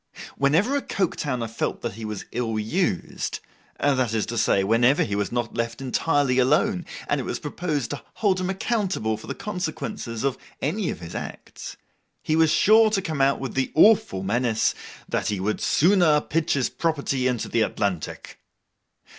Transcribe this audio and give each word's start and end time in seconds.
Whenever 0.35 0.75
a 0.75 0.81
Coketowner 0.81 1.47
felt 1.47 1.93
he 1.93 2.05
was 2.05 2.25
ill 2.31 2.57
used—that 2.57 4.15
is 4.15 4.25
to 4.25 4.35
say, 4.35 4.63
whenever 4.63 5.03
he 5.03 5.15
was 5.15 5.31
not 5.31 5.53
left 5.53 5.79
entirely 5.79 6.39
alone, 6.39 6.87
and 7.07 7.21
it 7.21 7.23
was 7.23 7.37
proposed 7.37 7.91
to 7.91 8.01
hold 8.15 8.39
him 8.39 8.49
accountable 8.49 9.15
for 9.15 9.27
the 9.27 9.35
consequences 9.35 10.23
of 10.23 10.39
any 10.59 10.89
of 10.89 11.01
his 11.01 11.13
acts—he 11.13 12.35
was 12.35 12.49
sure 12.49 12.89
to 12.89 12.99
come 12.99 13.21
out 13.21 13.39
with 13.39 13.53
the 13.53 13.71
awful 13.75 14.23
menace, 14.23 14.73
that 15.07 15.27
he 15.27 15.39
would 15.39 15.61
'sooner 15.61 16.19
pitch 16.19 16.53
his 16.53 16.67
property 16.67 17.27
into 17.27 17.47
the 17.47 17.61
Atlantic. 17.61 18.39